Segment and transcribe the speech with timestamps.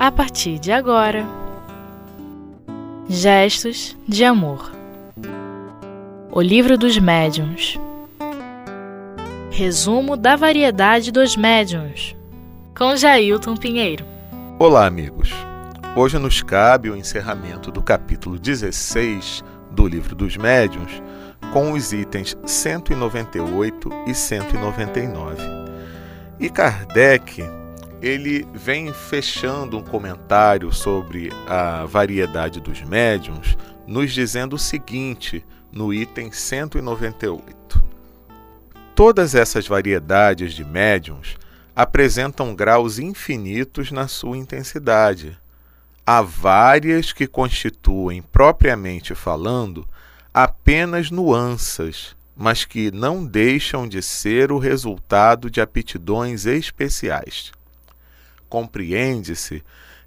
[0.00, 1.26] a partir de agora.
[3.06, 4.72] Gestos de Amor
[6.32, 7.78] O Livro dos Médiuns
[9.50, 12.16] Resumo da variedade dos médiuns
[12.74, 14.06] com Jailton Pinheiro.
[14.58, 15.34] Olá, amigos.
[15.94, 21.02] Hoje nos cabe o encerramento do capítulo 16 do Livro dos Médiuns
[21.52, 25.42] com os itens 198 e 199.
[26.38, 27.59] E Kardec
[28.02, 35.92] ele vem fechando um comentário sobre a variedade dos médiums, nos dizendo o seguinte no
[35.92, 37.84] item 198.
[38.94, 41.36] Todas essas variedades de médiums
[41.76, 45.38] apresentam graus infinitos na sua intensidade.
[46.06, 49.86] Há várias que constituem, propriamente falando,
[50.32, 57.52] apenas nuances, mas que não deixam de ser o resultado de aptidões especiais
[58.50, 59.62] compreende-se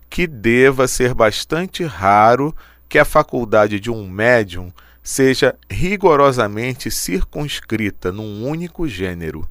[0.10, 2.56] que deva ser bastante raro
[2.88, 9.50] que a faculdade de um médium seja rigorosamente circunscrita num único gênero.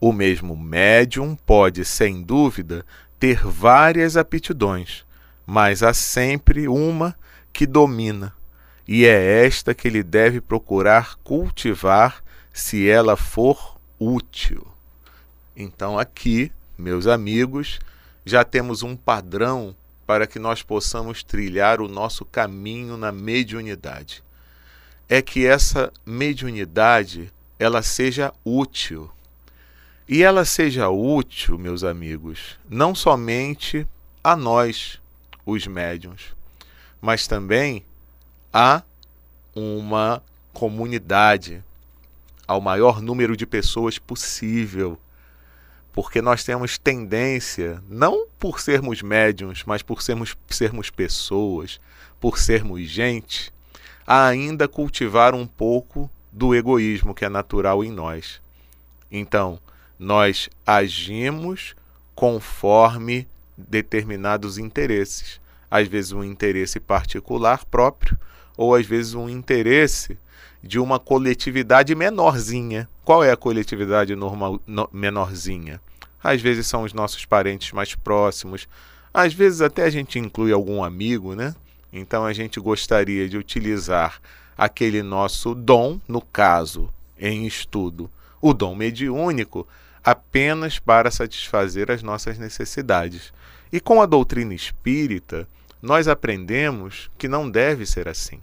[0.00, 2.86] O mesmo médium pode, sem dúvida,
[3.20, 5.04] ter várias aptidões,
[5.46, 7.14] mas há sempre uma
[7.52, 8.34] que domina,
[8.88, 14.66] e é esta que ele deve procurar cultivar se ela for útil.
[15.56, 17.78] Então, aqui, meus amigos,
[18.24, 19.74] já temos um padrão
[20.06, 24.22] para que nós possamos trilhar o nosso caminho na mediunidade.
[25.08, 29.10] É que essa mediunidade ela seja útil.
[30.08, 33.86] E ela seja útil, meus amigos, não somente
[34.22, 35.00] a nós,
[35.46, 36.34] os médiuns,
[37.00, 37.84] mas também
[38.52, 38.82] a
[39.54, 41.62] uma comunidade,
[42.46, 44.98] ao maior número de pessoas possível
[45.92, 51.78] porque nós temos tendência, não por sermos médiums, mas por sermos, sermos pessoas,
[52.18, 53.52] por sermos gente,
[54.06, 58.40] a ainda cultivar um pouco do egoísmo que é natural em nós.
[59.10, 59.60] Então,
[59.98, 61.76] nós agimos
[62.14, 65.40] conforme determinados interesses.
[65.70, 68.18] Às vezes, um interesse particular próprio,
[68.56, 70.18] ou às vezes, um interesse
[70.62, 72.88] de uma coletividade menorzinha.
[73.04, 75.80] Qual é a coletividade normal, no, menorzinha?
[76.22, 78.68] Às vezes são os nossos parentes mais próximos,
[79.12, 81.54] às vezes até a gente inclui algum amigo, né?
[81.92, 84.20] Então a gente gostaria de utilizar
[84.56, 88.08] aquele nosso dom, no caso, em estudo,
[88.40, 89.66] o dom mediúnico,
[90.02, 93.32] apenas para satisfazer as nossas necessidades.
[93.72, 95.46] E com a doutrina espírita,
[95.80, 98.40] nós aprendemos que não deve ser assim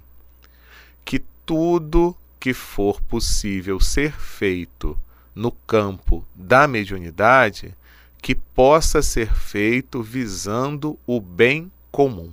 [1.09, 4.95] que tudo que for possível ser feito
[5.33, 7.75] no campo da mediunidade,
[8.21, 12.31] que possa ser feito visando o bem comum,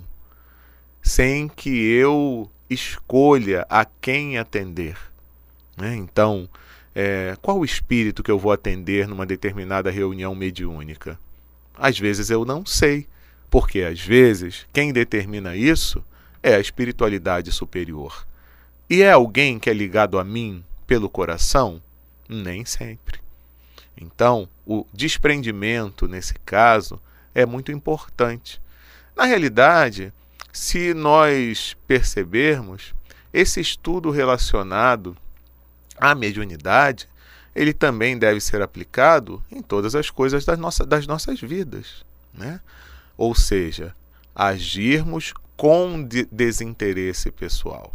[1.01, 4.95] sem que eu escolha a quem atender.
[5.75, 5.95] Né?
[5.95, 6.47] Então,
[6.93, 11.17] é, qual o espírito que eu vou atender numa determinada reunião mediúnica?
[11.75, 13.07] Às vezes eu não sei,
[13.49, 16.05] porque às vezes quem determina isso
[16.43, 18.27] é a espiritualidade superior.
[18.89, 21.81] E é alguém que é ligado a mim pelo coração?
[22.29, 23.19] Nem sempre.
[23.99, 27.01] Então, o desprendimento, nesse caso,
[27.35, 28.61] é muito importante.
[29.13, 30.13] Na realidade,
[30.53, 32.93] se nós percebermos,
[33.33, 35.17] esse estudo relacionado
[35.97, 37.09] à mediunidade,
[37.53, 42.05] ele também deve ser aplicado em todas as coisas das, nossa, das nossas vidas.
[42.33, 42.61] Né?
[43.17, 43.93] Ou seja,
[44.33, 47.91] agirmos com de desinteresse pessoal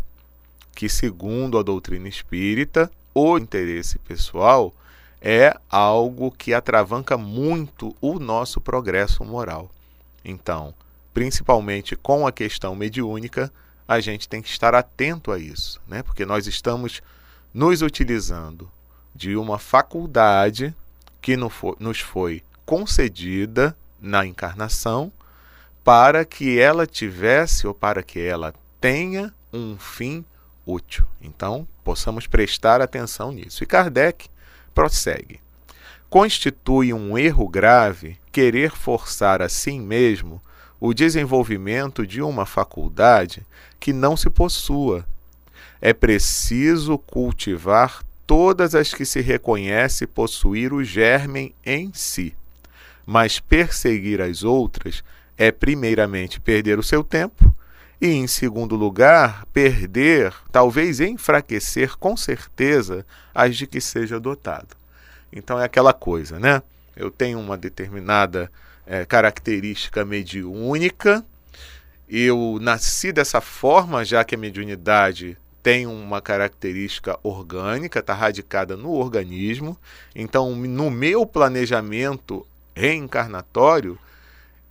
[0.75, 4.75] que, segundo a doutrina espírita, o interesse pessoal
[5.21, 9.71] é algo que atravanca muito o nosso progresso moral.
[10.25, 10.75] Então,
[11.15, 13.53] principalmente com a questão mediúnica,
[13.87, 16.03] a gente tem que estar atento a isso, né?
[16.03, 17.01] porque nós estamos
[17.53, 18.71] nos utilizando
[19.15, 20.75] de uma faculdade
[21.21, 25.13] que nos foi concedida na encarnação
[25.85, 30.25] para que ela tivesse ou para que ela tenha um fim
[30.67, 31.07] útil.
[31.21, 33.63] Então, possamos prestar atenção nisso.
[33.63, 34.29] E Kardec
[34.75, 35.41] prossegue.
[36.09, 40.43] Constitui um erro grave querer forçar a si mesmo
[40.81, 43.47] o desenvolvimento de uma faculdade
[43.79, 45.07] que não se possua.
[45.81, 52.35] É preciso cultivar todas as que se reconhece possuir o germen em si.
[53.05, 55.03] Mas perseguir as outras
[55.37, 57.52] é, primeiramente, perder o seu tempo
[58.03, 64.77] e, em segundo lugar, perder, talvez enfraquecer com certeza as de que seja dotado.
[65.33, 66.61] Então é aquela coisa, né?
[66.97, 68.51] Eu tenho uma determinada
[68.85, 71.25] é, característica mediúnica.
[72.09, 78.91] Eu nasci dessa forma, já que a mediunidade tem uma característica orgânica, está radicada no
[78.91, 79.79] organismo.
[80.13, 82.45] Então, no meu planejamento
[82.75, 83.97] reencarnatório,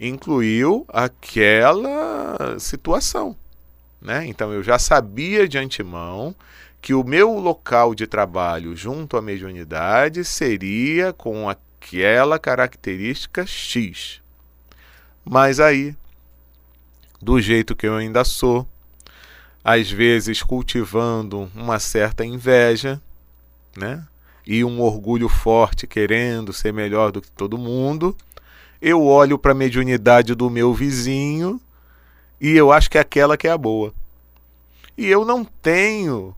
[0.01, 3.35] incluiu aquela situação.
[4.01, 4.25] Né?
[4.25, 6.35] Então, eu já sabia de antemão
[6.81, 14.19] que o meu local de trabalho junto à mediunidade seria com aquela característica X.
[15.23, 15.95] Mas aí,
[17.21, 18.67] do jeito que eu ainda sou,
[19.63, 22.99] às vezes cultivando uma certa inveja,
[23.77, 24.03] né?
[24.47, 28.17] E um orgulho forte querendo ser melhor do que todo mundo,
[28.81, 31.61] eu olho para a mediunidade do meu vizinho
[32.39, 33.93] e eu acho que é aquela que é a boa.
[34.97, 36.35] E eu não tenho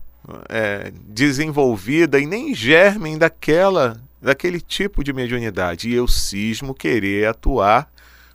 [0.48, 5.88] é, desenvolvida e nem germen daquela, daquele tipo de mediunidade.
[5.88, 7.90] E eu cismo querer atuar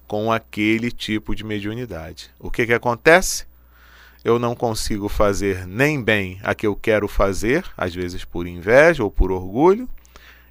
[0.08, 2.32] com aquele tipo de mediunidade.
[2.40, 3.46] O que, que acontece?
[4.24, 9.04] Eu não consigo fazer nem bem a que eu quero fazer, às vezes por inveja
[9.04, 9.88] ou por orgulho,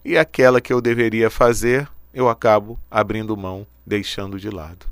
[0.05, 4.87] e aquela que eu deveria fazer, eu acabo abrindo mão, deixando de lado.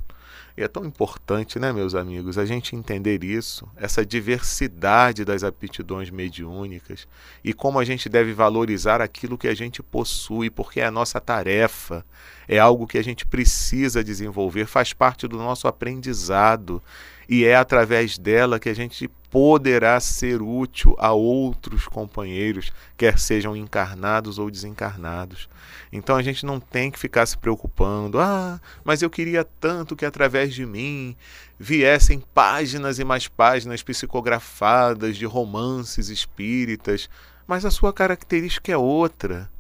[0.57, 6.09] E é tão importante, né, meus amigos, a gente entender isso, essa diversidade das aptidões
[6.09, 7.07] mediúnicas
[7.45, 11.21] e como a gente deve valorizar aquilo que a gente possui, porque é a nossa
[11.21, 12.03] tarefa,
[12.49, 16.83] é algo que a gente precisa desenvolver, faz parte do nosso aprendizado
[17.29, 23.57] e é através dela que a gente poderá ser útil a outros companheiros, quer sejam
[23.57, 25.49] encarnados ou desencarnados.
[25.93, 30.07] Então a gente não tem que ficar se preocupando, ah, mas eu queria tanto que
[30.07, 31.17] através de mim
[31.59, 37.11] viessem páginas e mais páginas psicografadas de romances espíritas,
[37.47, 39.51] mas a sua característica é outra.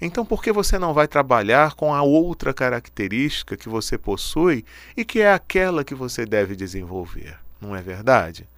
[0.00, 4.64] Então, por que você não vai trabalhar com a outra característica que você possui
[4.96, 7.38] e que é aquela que você deve desenvolver?
[7.60, 8.48] Não é verdade?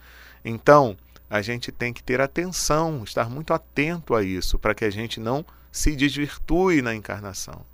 [0.45, 0.97] Então,
[1.29, 5.19] a gente tem que ter atenção, estar muito atento a isso, para que a gente
[5.19, 7.65] não se desvirtue na encarnação.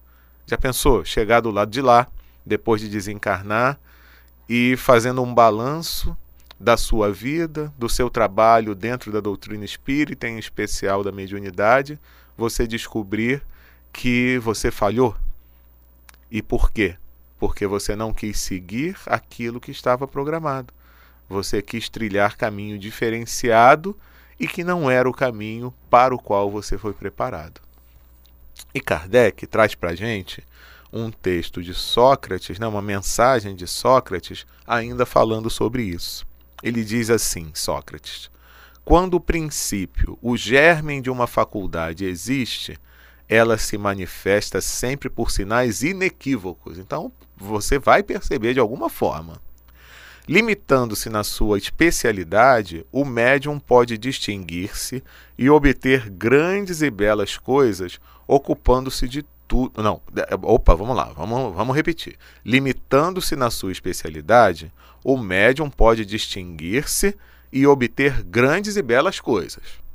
[0.46, 2.06] Já pensou chegar do lado de lá,
[2.46, 3.78] depois de desencarnar,
[4.48, 6.16] e fazendo um balanço
[6.58, 12.00] da sua vida, do seu trabalho dentro da doutrina espírita, em especial da mediunidade,
[12.36, 13.42] você descobrir
[13.92, 15.16] que você falhou.
[16.30, 16.96] E por quê?
[17.38, 20.72] Porque você não quis seguir aquilo que estava programado.
[21.28, 23.96] Você quis trilhar caminho diferenciado
[24.38, 27.60] e que não era o caminho para o qual você foi preparado.
[28.74, 30.42] E Kardec traz para a gente
[30.92, 36.26] um texto de Sócrates, né, uma mensagem de Sócrates, ainda falando sobre isso.
[36.62, 38.30] Ele diz assim: Sócrates,
[38.84, 42.78] quando o princípio, o germen de uma faculdade existe,
[43.28, 46.78] ela se manifesta sempre por sinais inequívocos.
[46.78, 49.40] Então, você vai perceber de alguma forma.
[50.26, 55.02] Limitando-se na sua especialidade, o médium pode distinguir-se
[55.38, 59.82] e obter grandes e belas coisas, ocupando-se de tudo.
[59.82, 60.02] Não,
[60.42, 62.16] opa, vamos lá, vamos, vamos repetir.
[62.44, 64.70] Limitando-se na sua especialidade,
[65.02, 67.16] o médium pode distinguir-se
[67.50, 69.87] e obter grandes e belas coisas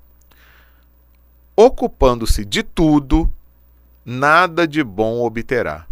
[1.56, 3.32] ocupando-se de tudo,
[4.06, 5.86] nada de bom obterá.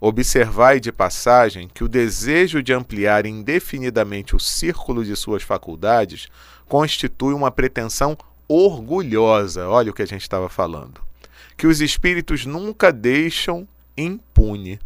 [0.00, 6.28] Observai de passagem que o desejo de ampliar indefinidamente o círculo de suas faculdades
[6.66, 8.18] constitui uma pretensão
[8.48, 9.68] orgulhosa.
[9.68, 11.00] Olha o que a gente estava falando.
[11.56, 14.80] Que os espíritos nunca deixam impune.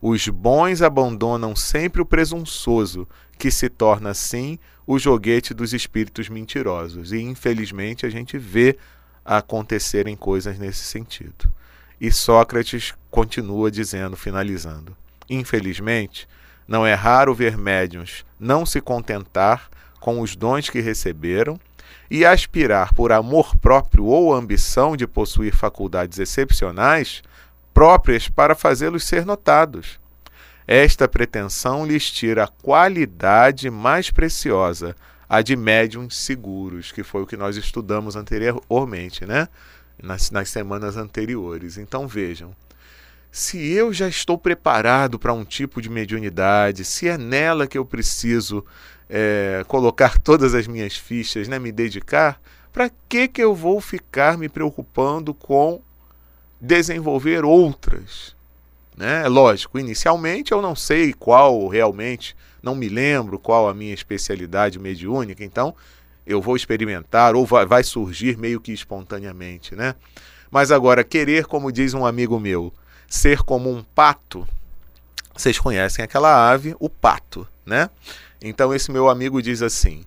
[0.00, 3.06] Os bons abandonam sempre o presunçoso,
[3.38, 7.12] que se torna assim o joguete dos espíritos mentirosos.
[7.12, 8.78] E infelizmente a gente vê
[9.26, 11.52] acontecerem coisas nesse sentido.
[12.00, 14.96] E Sócrates continua dizendo, finalizando:
[15.28, 16.28] Infelizmente,
[16.68, 19.68] não é raro ver médiuns não se contentar
[20.00, 21.58] com os dons que receberam
[22.10, 27.22] e aspirar por amor próprio ou ambição de possuir faculdades excepcionais
[27.74, 29.98] próprias para fazê-los ser notados.
[30.66, 34.96] Esta pretensão lhes tira a qualidade mais preciosa,
[35.28, 39.48] a de médiums seguros, que foi o que nós estudamos anteriormente, né?
[40.02, 41.78] Nas, nas semanas anteriores.
[41.78, 42.54] Então vejam,
[43.32, 47.84] se eu já estou preparado para um tipo de mediunidade, se é nela que eu
[47.84, 48.64] preciso
[49.08, 52.40] é, colocar todas as minhas fichas, né, me dedicar,
[52.72, 55.80] para que, que eu vou ficar me preocupando com
[56.60, 58.35] desenvolver outras?
[58.96, 59.28] Né?
[59.28, 65.44] Lógico, inicialmente eu não sei qual realmente não me lembro qual a minha especialidade mediúnica,
[65.44, 65.74] então
[66.26, 69.94] eu vou experimentar ou vai, vai surgir meio que espontaneamente, né?
[70.50, 72.72] Mas agora, querer, como diz um amigo meu,
[73.08, 74.46] ser como um pato,
[75.36, 77.90] Vocês conhecem aquela ave, o pato, né?
[78.40, 80.04] Então esse meu amigo diz assim: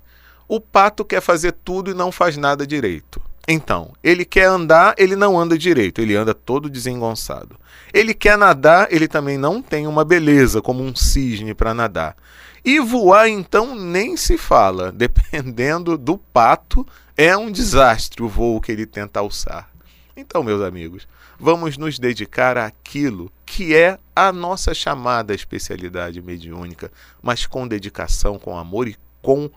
[0.48, 3.22] o pato quer fazer tudo e não faz nada direito.
[3.48, 7.60] Então, ele quer andar, ele não anda direito, ele anda todo desengonçado.
[7.94, 12.16] Ele quer nadar, ele também não tem uma beleza como um cisne para nadar.
[12.64, 14.92] E voar, então, nem se fala.
[14.94, 16.86] Dependendo do pato,
[17.18, 19.70] é um desastre o voo que ele tenta alçar.
[20.16, 21.08] Então, meus amigos,
[21.40, 26.92] vamos nos dedicar àquilo que é a nossa chamada especialidade mediúnica,
[27.22, 29.50] mas com dedicação, com amor e com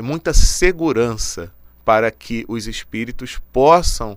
[0.00, 1.52] muita segurança
[1.84, 4.16] para que os espíritos possam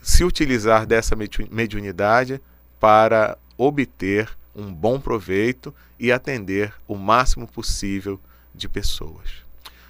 [0.00, 1.16] se utilizar dessa
[1.50, 2.40] mediunidade
[2.78, 8.20] para obter um bom proveito e atender o máximo possível
[8.54, 9.44] de pessoas.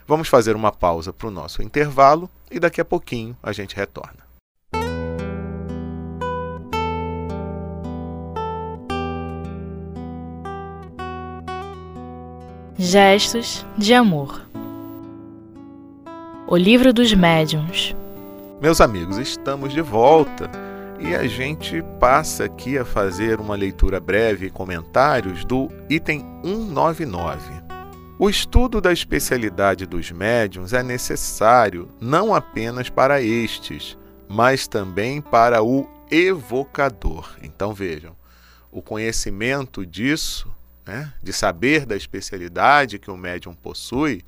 [0.06, 4.24] Vamos fazer uma pausa para o nosso intervalo e daqui a pouquinho a gente retorna.
[12.78, 14.45] Gestos de amor.
[16.48, 17.92] O Livro dos Médiuns.
[18.60, 20.48] Meus amigos, estamos de volta
[21.00, 27.40] e a gente passa aqui a fazer uma leitura breve e comentários do item 199.
[28.16, 33.98] O estudo da especialidade dos médiuns é necessário não apenas para estes,
[34.28, 37.28] mas também para o evocador.
[37.42, 38.14] Então vejam,
[38.70, 40.48] o conhecimento disso,
[40.86, 44.22] né, de saber da especialidade que o médium possui,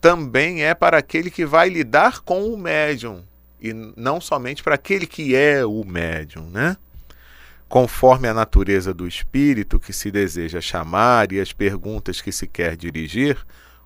[0.00, 3.22] também é para aquele que vai lidar com o médium
[3.60, 6.76] e não somente para aquele que é o médium, né?
[7.68, 12.76] Conforme a natureza do espírito que se deseja chamar e as perguntas que se quer
[12.76, 13.36] dirigir,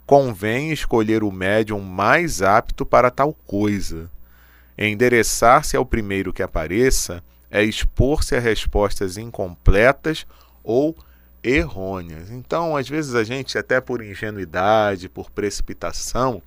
[0.07, 4.11] convém escolher o médium mais apto para tal coisa.
[4.77, 10.27] Endereçar-se ao primeiro que apareça é expor-se a respostas incompletas
[10.63, 10.97] ou
[11.43, 12.31] errôneas.
[12.31, 16.43] Então, às vezes a gente, até por ingenuidade, por precipitação,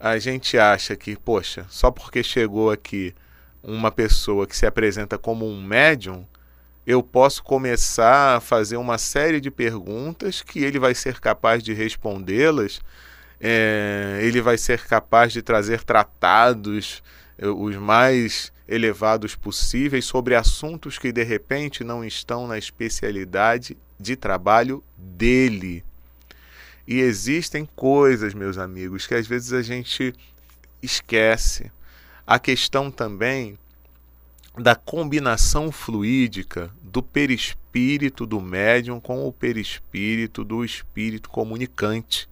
[0.00, 3.14] a gente acha que, poxa, só porque chegou aqui
[3.62, 6.24] uma pessoa que se apresenta como um médium,
[6.86, 11.74] eu posso começar a fazer uma série de perguntas que ele vai ser capaz de
[11.74, 12.80] respondê-las,
[13.40, 17.02] é, ele vai ser capaz de trazer tratados
[17.40, 24.82] os mais elevados possíveis sobre assuntos que de repente não estão na especialidade de trabalho
[24.96, 25.84] dele.
[26.86, 30.14] E existem coisas, meus amigos, que às vezes a gente
[30.82, 31.70] esquece.
[32.26, 33.58] A questão também
[34.56, 42.28] da combinação fluídica do perispírito do médium com o perispírito do espírito comunicante.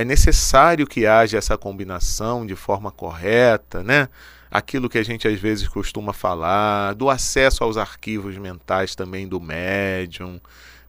[0.00, 4.08] É necessário que haja essa combinação de forma correta, né?
[4.50, 9.38] Aquilo que a gente às vezes costuma falar, do acesso aos arquivos mentais também do
[9.38, 10.40] médium,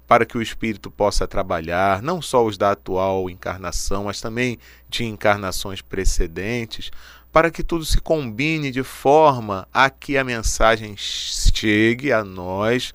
[0.08, 5.04] para que o espírito possa trabalhar, não só os da atual encarnação, mas também de
[5.04, 6.90] encarnações precedentes,
[7.34, 12.94] para que tudo se combine de forma a que a mensagem chegue a nós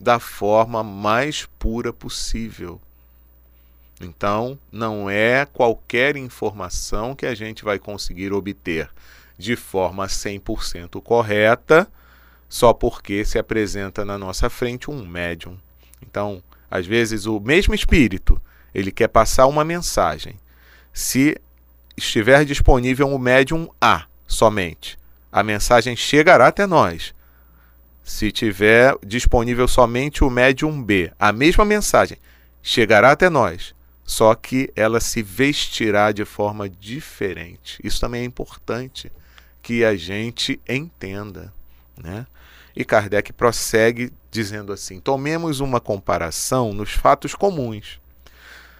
[0.00, 2.80] da forma mais pura possível.
[4.00, 8.88] Então, não é qualquer informação que a gente vai conseguir obter
[9.36, 11.88] de forma 100% correta
[12.48, 15.58] só porque se apresenta na nossa frente um médium.
[16.02, 18.40] Então, às vezes o mesmo espírito,
[18.74, 20.36] ele quer passar uma mensagem.
[20.92, 21.36] Se
[21.96, 24.98] estiver disponível um médium A somente,
[25.30, 27.14] a mensagem chegará até nós.
[28.02, 32.16] Se tiver disponível somente o médium B, a mesma mensagem
[32.62, 33.74] chegará até nós,
[34.08, 37.78] só que ela se vestirá de forma diferente.
[37.84, 39.12] Isso também é importante
[39.62, 41.52] que a gente entenda,
[41.94, 42.26] né?
[42.74, 48.00] E Kardec prossegue dizendo assim: tomemos uma comparação nos fatos comuns.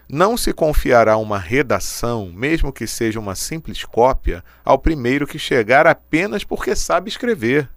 [0.08, 5.86] Não se confiará uma redação, mesmo que seja uma simples cópia, ao primeiro que chegar
[5.86, 7.68] apenas porque sabe escrever.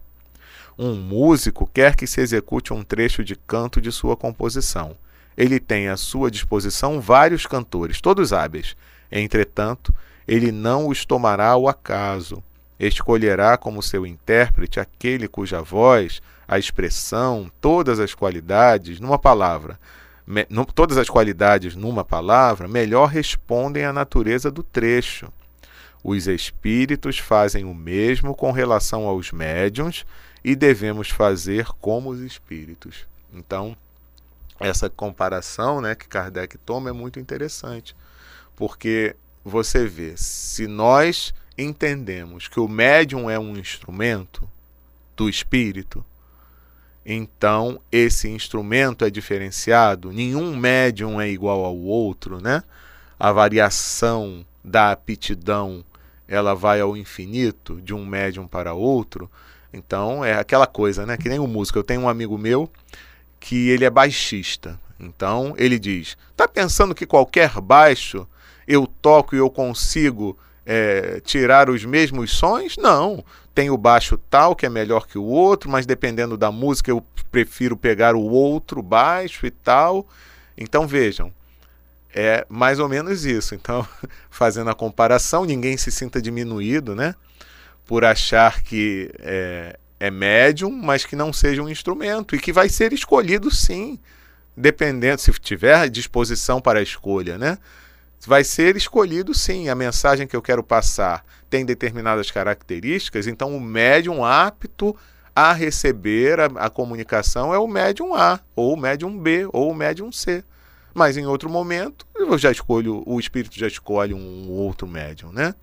[0.78, 4.96] Um músico quer que se execute um trecho de canto de sua composição.
[5.36, 8.76] Ele tem à sua disposição vários cantores, todos hábeis.
[9.10, 9.94] Entretanto,
[10.26, 12.42] ele não os tomará ao acaso
[12.86, 19.78] escolherá como seu intérprete aquele cuja voz, a expressão, todas as qualidades, numa palavra,
[20.26, 25.32] me, no, todas as qualidades numa palavra, melhor respondem à natureza do trecho.
[26.02, 30.04] Os espíritos fazem o mesmo com relação aos médiums
[30.42, 33.06] e devemos fazer como os espíritos.
[33.32, 33.76] Então,
[34.60, 37.96] essa comparação né, que Kardec toma é muito interessante,
[38.54, 44.48] porque você vê, se nós entendemos que o médium é um instrumento
[45.16, 46.04] do espírito,
[47.04, 52.62] então esse instrumento é diferenciado, nenhum médium é igual ao outro, né?
[53.18, 55.84] A variação da aptidão
[56.28, 59.30] ela vai ao infinito de um médium para outro.
[59.72, 61.16] Então é aquela coisa, né?
[61.16, 61.78] Que nem o músico.
[61.78, 62.70] Eu tenho um amigo meu
[63.42, 64.78] que ele é baixista.
[64.98, 68.26] Então ele diz: tá pensando que qualquer baixo
[68.66, 72.76] eu toco e eu consigo é, tirar os mesmos sons?
[72.76, 73.22] Não.
[73.52, 77.04] Tem o baixo tal que é melhor que o outro, mas dependendo da música eu
[77.30, 80.06] prefiro pegar o outro baixo e tal.
[80.56, 81.32] Então vejam,
[82.14, 83.56] é mais ou menos isso.
[83.56, 83.86] Então,
[84.30, 87.14] fazendo a comparação, ninguém se sinta diminuído, né?
[87.84, 92.68] Por achar que é, é médium, mas que não seja um instrumento e que vai
[92.68, 94.00] ser escolhido sim,
[94.56, 97.56] dependendo, se tiver disposição para a escolha, né?
[98.26, 99.68] Vai ser escolhido sim.
[99.68, 104.96] A mensagem que eu quero passar tem determinadas características, então o médium apto
[105.36, 109.74] a receber a, a comunicação é o médium A, ou o médium B, ou o
[109.74, 110.42] médium C.
[110.92, 115.54] Mas em outro momento, eu já escolho, o espírito já escolhe um outro médium, né?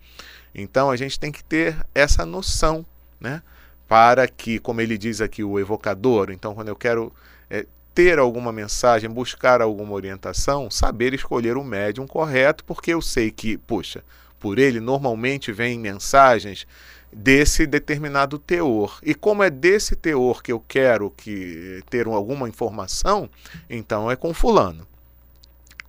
[0.56, 2.86] Então a gente tem que ter essa noção,
[3.20, 3.42] né?
[3.90, 7.12] Para que, como ele diz aqui, o evocador, então quando eu quero
[7.50, 13.32] é, ter alguma mensagem, buscar alguma orientação, saber escolher o médium correto, porque eu sei
[13.32, 14.04] que, puxa,
[14.40, 16.66] por ele normalmente vêm mensagens
[17.12, 19.00] desse determinado teor.
[19.04, 23.30] E como é desse teor que eu quero que ter alguma informação,
[23.70, 24.88] então é com fulano.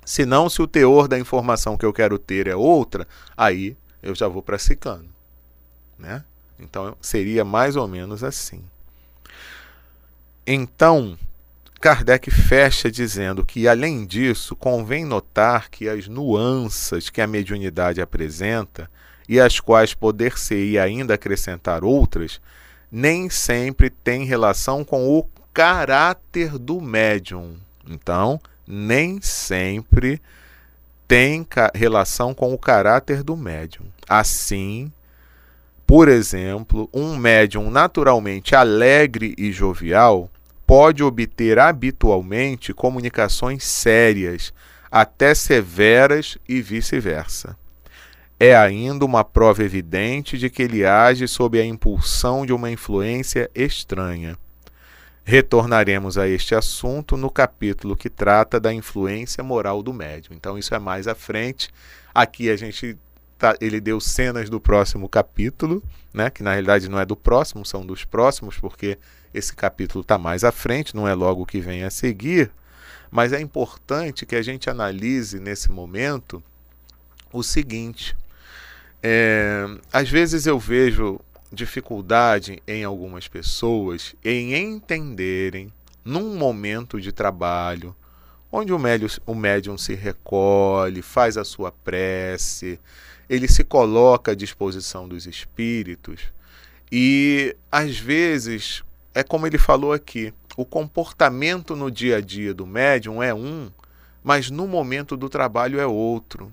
[0.04, 4.14] Se não, se o teor da informação que eu quero ter é outra, aí eu
[4.14, 5.08] já vou para Cicano.
[5.98, 6.24] Né?
[6.60, 8.62] Então seria mais ou menos assim.
[10.46, 11.16] Então,
[11.80, 18.90] Kardec fecha dizendo que, além disso, convém notar que as nuances que a mediunidade apresenta,
[19.28, 22.40] e as quais poder-se-ia ainda acrescentar outras,
[22.90, 25.24] nem sempre têm relação com o
[25.54, 27.56] caráter do médium.
[27.88, 30.20] Então, nem sempre
[31.06, 33.86] tem relação com o caráter do médium.
[34.08, 34.92] Assim,
[35.90, 40.30] por exemplo, um médium naturalmente alegre e jovial
[40.64, 44.54] pode obter habitualmente comunicações sérias,
[44.88, 47.56] até severas e vice-versa.
[48.38, 53.50] É ainda uma prova evidente de que ele age sob a impulsão de uma influência
[53.52, 54.38] estranha.
[55.24, 60.36] Retornaremos a este assunto no capítulo que trata da influência moral do médium.
[60.36, 61.68] Então, isso é mais à frente.
[62.14, 62.96] Aqui a gente
[63.40, 66.28] tá, ele deu cenas do próximo capítulo, né?
[66.28, 68.98] Que na realidade não é do próximo, são dos próximos, porque
[69.32, 72.50] esse capítulo está mais à frente, não é logo o que vem a seguir.
[73.10, 76.42] Mas é importante que a gente analise nesse momento
[77.32, 78.14] o seguinte:
[79.02, 81.18] é, às vezes eu vejo
[81.50, 85.72] dificuldade em algumas pessoas em entenderem,
[86.04, 87.96] num momento de trabalho,
[88.52, 92.78] onde o médium, o médium se recolhe, faz a sua prece,
[93.30, 96.20] ele se coloca à disposição dos espíritos,
[96.90, 98.82] e às vezes
[99.14, 103.70] é como ele falou aqui, o comportamento no dia a dia do médium é um,
[104.22, 106.52] mas no momento do trabalho é outro.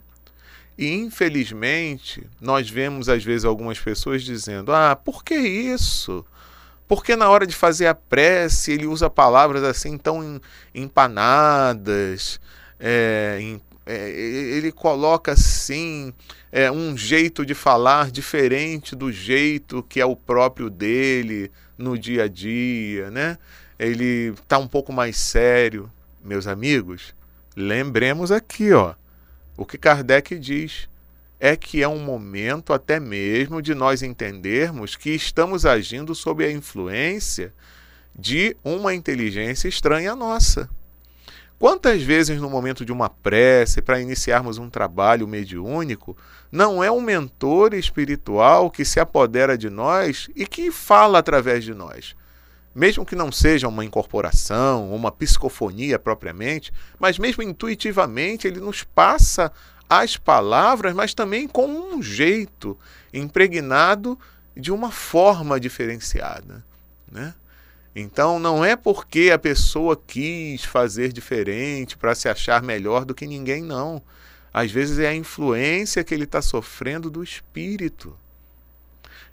[0.78, 6.24] E infelizmente, nós vemos às vezes algumas pessoas dizendo: "Ah, por que isso?"
[6.88, 10.40] Porque na hora de fazer a prece ele usa palavras assim tão
[10.74, 12.40] empanadas,
[12.80, 16.13] é, em, é, ele coloca assim
[16.52, 22.23] é, um jeito de falar diferente do jeito que é o próprio dele no dia
[22.23, 23.38] a dia, né?
[23.80, 25.89] Ele está um pouco mais sério,
[26.21, 27.15] meus amigos.
[27.56, 28.93] Lembremos aqui, ó,
[29.56, 30.89] o que Kardec diz
[31.39, 36.52] é que é um momento até mesmo de nós entendermos que estamos agindo sob a
[36.52, 37.54] influência
[38.17, 40.69] de uma inteligência estranha à nossa.
[41.60, 46.15] Quantas vezes, no momento de uma prece, para iniciarmos um trabalho mediúnico,
[46.52, 51.74] não é um mentor espiritual que se apodera de nós e que fala através de
[51.74, 52.15] nós?
[52.78, 59.52] mesmo que não seja uma incorporação, uma psicofonia propriamente, mas mesmo intuitivamente ele nos passa
[59.89, 62.78] as palavras, mas também com um jeito
[63.12, 64.17] impregnado
[64.56, 66.63] de uma forma diferenciada,
[67.12, 67.34] né?
[68.00, 73.26] Então não é porque a pessoa quis fazer diferente para se achar melhor do que
[73.26, 74.00] ninguém, não.
[74.54, 78.16] Às vezes é a influência que ele está sofrendo do espírito.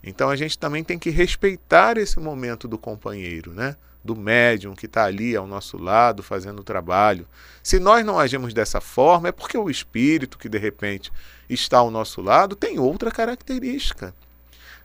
[0.02, 3.76] Então a gente também tem que respeitar esse momento do companheiro, né?
[4.02, 7.28] do médium que está ali ao nosso lado fazendo o trabalho.
[7.62, 11.12] Se nós não agimos dessa forma, é porque o espírito que de repente
[11.50, 14.14] está ao nosso lado tem outra característica.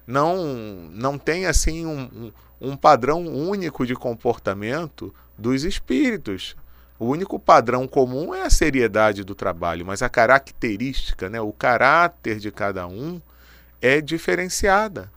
[0.10, 0.43] Não,
[0.91, 6.56] não tem assim um, um padrão único de comportamento dos espíritos.
[6.98, 12.39] O único padrão comum é a seriedade do trabalho, mas a característica, né, o caráter
[12.39, 13.22] de cada um
[13.80, 15.12] é diferenciada.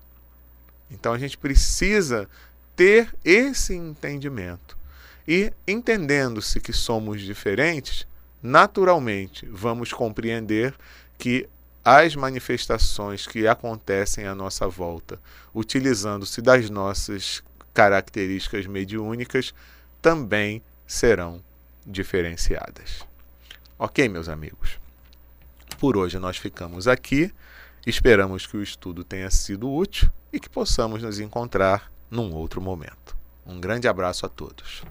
[0.91, 2.29] Então a gente precisa
[2.77, 4.77] ter esse entendimento.
[5.27, 8.07] E entendendo-se que somos diferentes,
[8.43, 10.75] naturalmente vamos compreender
[11.17, 11.49] que
[11.85, 15.21] as manifestações que acontecem à nossa volta,
[15.55, 17.43] utilizando-se das nossas
[17.75, 19.53] características mediúnicas,
[20.01, 21.43] também serão
[21.87, 23.05] diferenciadas.
[23.79, 24.79] Ok, meus amigos?
[25.79, 27.35] Por hoje nós ficamos aqui.
[27.85, 33.17] Esperamos que o estudo tenha sido útil e que possamos nos encontrar num outro momento.
[33.45, 34.85] Um grande abraço a todos.